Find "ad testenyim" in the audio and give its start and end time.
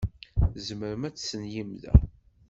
1.07-1.71